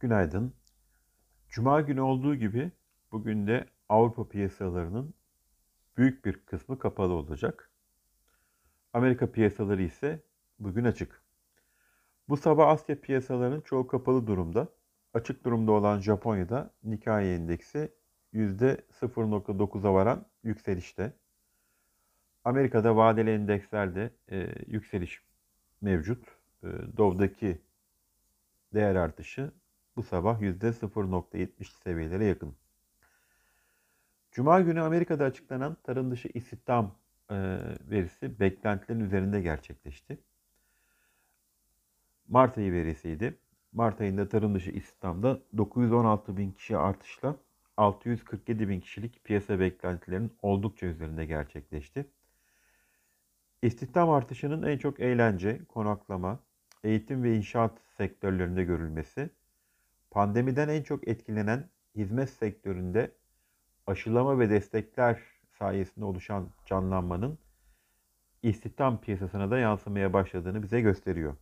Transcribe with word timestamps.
Günaydın. 0.00 0.54
Cuma 1.48 1.80
günü 1.80 2.00
olduğu 2.00 2.34
gibi 2.34 2.72
bugün 3.12 3.46
de 3.46 3.66
Avrupa 3.88 4.28
piyasalarının 4.28 5.14
büyük 5.96 6.24
bir 6.24 6.32
kısmı 6.32 6.78
kapalı 6.78 7.12
olacak. 7.12 7.70
Amerika 8.92 9.32
piyasaları 9.32 9.82
ise 9.82 10.22
bugün 10.58 10.84
açık. 10.84 11.22
Bu 12.28 12.36
sabah 12.36 12.68
Asya 12.68 13.00
piyasalarının 13.00 13.60
çoğu 13.60 13.86
kapalı 13.86 14.26
durumda. 14.26 14.68
Açık 15.14 15.44
durumda 15.44 15.72
olan 15.72 16.00
Japonya'da 16.00 16.70
Nikkei 16.84 17.34
endeksi 17.34 17.92
%0.9'a 18.34 19.94
varan 19.94 20.26
yükselişte. 20.42 21.12
Amerika'da 22.44 22.96
vadeli 22.96 23.30
endekslerde 23.30 24.10
e, 24.30 24.48
yükseliş 24.66 25.22
mevcut. 25.80 26.24
E, 26.62 26.68
Dow'daki 26.96 27.62
değer 28.74 28.94
artışı 28.94 29.52
bu 30.00 30.04
sabah 30.04 30.40
%0.70 30.40 31.82
seviyelere 31.82 32.24
yakın. 32.24 32.54
Cuma 34.32 34.60
günü 34.60 34.80
Amerika'da 34.80 35.24
açıklanan 35.24 35.76
tarım 35.82 36.10
dışı 36.10 36.28
istihdam 36.34 36.94
e, 37.30 37.36
verisi 37.90 38.40
beklentilerin 38.40 39.00
üzerinde 39.00 39.40
gerçekleşti. 39.40 40.18
Mart 42.28 42.58
ayı 42.58 42.72
verisiydi. 42.72 43.38
Mart 43.72 44.00
ayında 44.00 44.28
tarım 44.28 44.54
dışı 44.54 44.70
istihdamda 44.70 45.40
916 45.56 46.36
bin 46.36 46.52
kişi 46.52 46.76
artışla 46.76 47.36
647 47.76 48.68
bin 48.68 48.80
kişilik 48.80 49.24
piyasa 49.24 49.60
beklentilerinin 49.60 50.32
oldukça 50.42 50.86
üzerinde 50.86 51.26
gerçekleşti. 51.26 52.06
İstihdam 53.62 54.10
artışının 54.10 54.62
en 54.62 54.78
çok 54.78 55.00
eğlence, 55.00 55.60
konaklama, 55.68 56.40
eğitim 56.84 57.22
ve 57.22 57.36
inşaat 57.36 57.72
sektörlerinde 57.96 58.64
görülmesi, 58.64 59.30
pandemiden 60.10 60.68
en 60.68 60.82
çok 60.82 61.08
etkilenen 61.08 61.68
hizmet 61.96 62.30
sektöründe 62.30 63.12
aşılama 63.86 64.38
ve 64.38 64.50
destekler 64.50 65.20
sayesinde 65.58 66.04
oluşan 66.04 66.48
canlanmanın 66.66 67.38
istihdam 68.42 69.00
piyasasına 69.00 69.50
da 69.50 69.58
yansımaya 69.58 70.12
başladığını 70.12 70.62
bize 70.62 70.80
gösteriyor. 70.80 71.36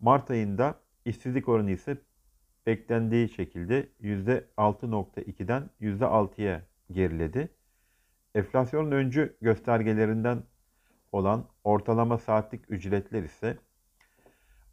Mart 0.00 0.30
ayında 0.30 0.80
işsizlik 1.04 1.48
oranı 1.48 1.70
ise 1.70 1.98
beklendiği 2.66 3.28
şekilde 3.28 3.88
%6.2'den 4.02 5.70
%6'ya 5.80 6.62
geriledi. 6.92 7.48
Enflasyonun 8.34 8.90
öncü 8.90 9.36
göstergelerinden 9.40 10.42
olan 11.12 11.44
ortalama 11.64 12.18
saatlik 12.18 12.70
ücretler 12.70 13.22
ise 13.22 13.58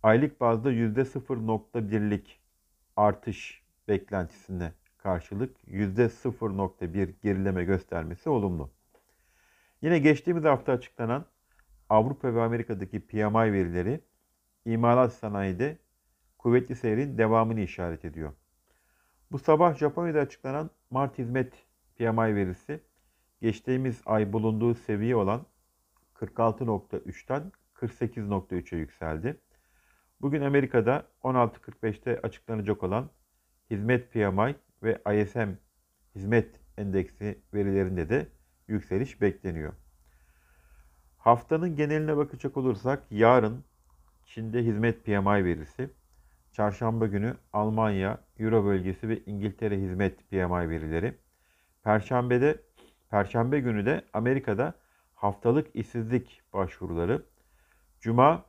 aylık 0.03 0.41
bazda 0.41 0.71
%0.1'lik 0.71 2.42
artış 2.97 3.63
beklentisine 3.87 4.73
karşılık 4.97 5.57
%0.1 5.67 7.13
gerileme 7.23 7.63
göstermesi 7.63 8.29
olumlu. 8.29 8.69
Yine 9.81 9.99
geçtiğimiz 9.99 10.43
hafta 10.43 10.71
açıklanan 10.71 11.25
Avrupa 11.89 12.35
ve 12.35 12.41
Amerika'daki 12.41 12.99
PMI 12.99 13.53
verileri 13.53 14.01
imalat 14.65 15.13
sanayide 15.13 15.77
kuvvetli 16.37 16.75
seyrin 16.75 17.17
devamını 17.17 17.59
işaret 17.59 18.05
ediyor. 18.05 18.33
Bu 19.31 19.39
sabah 19.39 19.75
Japonya'da 19.75 20.19
açıklanan 20.19 20.69
Mart 20.89 21.17
hizmet 21.17 21.53
PMI 21.95 22.35
verisi 22.35 22.79
geçtiğimiz 23.41 24.01
ay 24.05 24.33
bulunduğu 24.33 24.75
seviye 24.75 25.15
olan 25.15 25.45
46.3'ten 26.15 27.51
48.3'e 27.75 28.77
yükseldi. 28.77 29.39
Bugün 30.21 30.41
Amerika'da 30.41 31.07
16.45'te 31.23 32.19
açıklanacak 32.23 32.83
olan 32.83 33.09
hizmet 33.69 34.13
PMI 34.13 34.55
ve 34.83 35.21
ISM 35.21 35.49
hizmet 36.15 36.59
endeksi 36.77 37.41
verilerinde 37.53 38.09
de 38.09 38.27
yükseliş 38.67 39.21
bekleniyor. 39.21 39.73
Haftanın 41.17 41.75
geneline 41.75 42.17
bakacak 42.17 42.57
olursak 42.57 43.03
yarın 43.11 43.63
Çin'de 44.25 44.63
hizmet 44.63 45.05
PMI 45.05 45.45
verisi, 45.45 45.89
çarşamba 46.51 47.07
günü 47.07 47.37
Almanya, 47.53 48.19
Euro 48.39 48.65
bölgesi 48.65 49.09
ve 49.09 49.23
İngiltere 49.25 49.77
hizmet 49.77 50.29
PMI 50.29 50.69
verileri, 50.69 51.17
perşembede 51.83 52.61
perşembe 53.09 53.59
günü 53.59 53.85
de 53.85 54.05
Amerika'da 54.13 54.73
haftalık 55.15 55.75
işsizlik 55.75 56.41
başvuruları, 56.53 57.25
cuma 57.99 58.45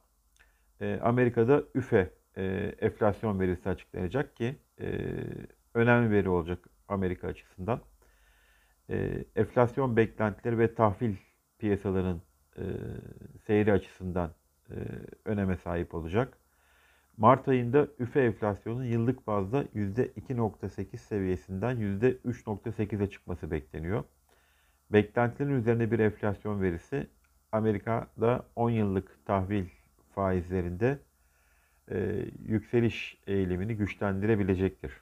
e, 0.81 1.01
Amerika'da 1.03 1.63
üfe 1.75 2.11
e, 2.37 2.75
enflasyon 2.81 3.41
verisi 3.41 3.69
açıklanacak 3.69 4.37
ki 4.37 4.57
e, 4.81 5.11
önemli 5.75 6.11
veri 6.11 6.29
olacak 6.29 6.69
Amerika 6.89 7.29
açısından. 7.29 7.81
E, 8.91 9.25
enflasyon 9.37 9.97
beklentileri 9.97 10.59
ve 10.59 10.75
tahvil 10.75 11.15
piyasalarının 11.59 12.23
e, 12.57 12.63
seyri 13.47 13.73
açısından 13.73 14.31
öneme 15.25 15.57
sahip 15.57 15.95
olacak. 15.95 16.39
Mart 17.17 17.49
ayında 17.49 17.89
üfe 17.99 18.21
enflasyonun 18.21 18.85
yıllık 18.85 19.27
bazda 19.27 19.63
%2.8 19.63 20.97
seviyesinden 20.97 21.77
%3.8'e 21.77 23.11
çıkması 23.11 23.51
bekleniyor. 23.51 24.05
Beklentilerin 24.91 25.55
üzerine 25.55 25.91
bir 25.91 25.99
enflasyon 25.99 26.63
verisi 26.63 27.07
Amerika'da 27.53 28.47
10 28.57 28.71
yıllık 28.71 29.27
tahvil 29.27 29.65
faizlerinde 30.15 30.99
e, 31.91 32.27
yükseliş 32.47 33.19
eğilimini 33.27 33.77
güçlendirebilecektir. 33.77 34.93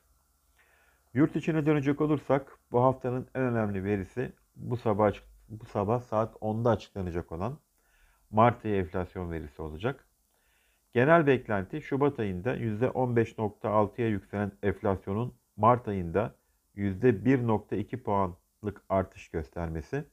Yurt 1.15 1.37
içine 1.37 1.67
dönecek 1.67 2.00
olursak 2.00 2.59
bu 2.73 2.83
haftanın 2.83 3.28
en 3.34 3.43
önemli 3.43 3.84
verisi 3.84 4.33
bu 4.56 4.77
sabah 4.77 5.12
bu 5.49 5.67
sabah 5.67 6.00
saat 6.00 6.34
10'da 6.34 6.71
açıklanacak 6.71 7.33
olan 7.33 7.59
Mart 8.31 8.65
ayı 8.65 8.77
enflasyon 8.77 9.31
verisi 9.31 9.62
olacak. 9.62 10.06
Genel 10.93 11.27
beklenti 11.27 11.83
Şubat 11.83 12.19
ayında 12.19 12.56
%15.6'ya 12.56 14.09
yükselen 14.09 14.53
enflasyonun 14.62 15.34
Mart 15.56 15.89
ayında 15.89 16.34
%1.2 16.77 18.03
puanlık 18.03 18.83
artış 18.89 19.29
göstermesi. 19.29 20.05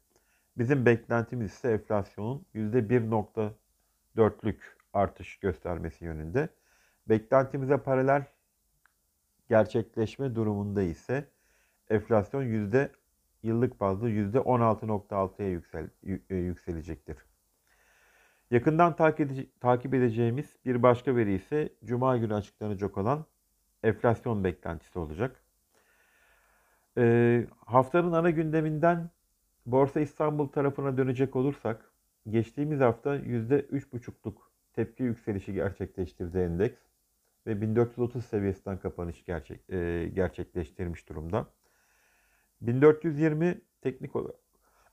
Bizim 0.57 0.85
beklentimiz 0.85 1.51
ise 1.51 1.71
enflasyonun 1.71 2.45
%1.4'lük 2.55 4.78
artış 4.93 5.37
göstermesi 5.37 6.05
yönünde. 6.05 6.49
Beklentimize 7.09 7.77
paralel 7.77 8.23
gerçekleşme 9.49 10.35
durumunda 10.35 10.81
ise 10.81 11.29
enflasyon 11.89 12.43
yüzde 12.43 12.91
yıllık 13.43 13.79
bazda 13.79 14.09
yüzde 14.09 14.37
16.6'ya 14.37 15.49
yüksel, 15.49 15.89
e, 16.29 16.35
yükselecektir. 16.35 17.17
Yakından 18.51 18.95
takip 19.59 19.93
edeceğimiz 19.93 20.55
bir 20.65 20.83
başka 20.83 21.15
veri 21.15 21.33
ise 21.33 21.69
Cuma 21.85 22.17
günü 22.17 22.33
açıklanacak 22.33 22.97
olan 22.97 23.25
enflasyon 23.83 24.43
beklentisi 24.43 24.99
olacak. 24.99 25.43
Ee, 26.97 27.47
haftanın 27.65 28.11
ana 28.11 28.29
gündeminden 28.29 29.09
Borsa 29.65 29.99
İstanbul 29.99 30.47
tarafına 30.47 30.97
dönecek 30.97 31.35
olursak 31.35 31.91
geçtiğimiz 32.29 32.79
hafta 32.79 33.15
%3,5'luk 33.15 34.48
tepki 34.79 35.03
yükselişi 35.03 35.53
gerçekleştirdi 35.53 36.37
endeks 36.37 36.79
ve 37.47 37.61
1430 37.61 38.25
seviyesinden 38.25 38.79
kapanış 38.79 39.25
gerçek, 39.25 39.69
e, 39.69 40.09
gerçekleştirmiş 40.13 41.09
durumda. 41.09 41.47
1420 42.61 43.61
teknik 43.81 44.15
olarak 44.15 44.39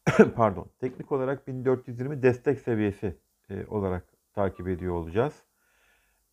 pardon 0.36 0.70
teknik 0.80 1.12
olarak 1.12 1.48
1420 1.48 2.22
destek 2.22 2.60
seviyesi 2.60 3.16
e, 3.50 3.66
olarak 3.66 4.04
takip 4.34 4.68
ediyor 4.68 4.94
olacağız. 4.94 5.42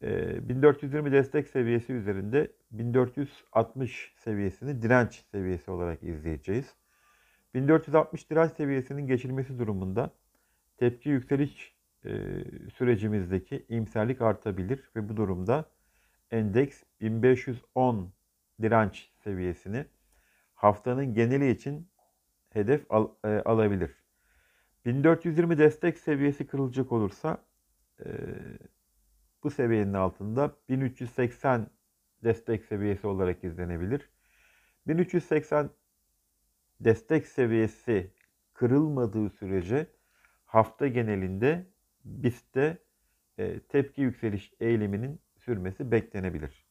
E, 0.02 0.50
1420 0.50 1.12
destek 1.12 1.48
seviyesi 1.48 1.94
üzerinde 1.94 2.52
1460 2.72 4.14
seviyesini 4.18 4.82
direnç 4.82 5.26
seviyesi 5.32 5.72
olarak 5.72 6.04
izleyeceğiz. 6.04 6.76
1460 7.54 8.30
direnç 8.30 8.52
seviyesinin 8.52 9.08
geçilmesi 9.08 9.60
durumunda 9.60 10.12
tepki 10.78 11.10
yükseliş 11.10 11.73
sürecimizdeki 12.74 13.66
imserlik 13.70 14.22
artabilir 14.22 14.90
ve 14.96 15.10
bu 15.10 15.18
durumda 15.18 15.66
endeks 16.32 16.84
1510 17.02 18.14
direnç 18.62 19.12
seviyesini 19.24 19.86
haftanın 20.54 21.14
geneli 21.14 21.50
için 21.50 21.88
hedef 22.50 22.86
al, 22.90 23.10
e, 23.24 23.28
alabilir. 23.28 24.04
1420 24.86 25.58
destek 25.58 25.98
seviyesi 25.98 26.48
kırılacak 26.48 26.92
olursa 26.92 27.46
e, 28.06 28.10
bu 29.44 29.52
seviyenin 29.52 29.94
altında 29.94 30.56
1380 30.70 31.68
destek 32.24 32.66
seviyesi 32.66 33.08
olarak 33.08 33.44
izlenebilir. 33.44 34.10
1380 34.88 35.70
destek 36.80 37.28
seviyesi 37.28 38.12
kırılmadığı 38.54 39.30
sürece 39.30 39.88
hafta 40.46 40.88
genelinde 40.88 41.73
BIST'te 42.06 42.78
e, 43.38 43.60
tepki 43.60 44.02
yükseliş 44.02 44.54
eğiliminin 44.60 45.22
sürmesi 45.38 45.92
beklenebilir. 45.92 46.68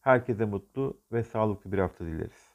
Herkese 0.00 0.44
mutlu 0.44 1.00
ve 1.12 1.24
sağlıklı 1.24 1.72
bir 1.72 1.78
hafta 1.78 2.06
dileriz. 2.06 2.50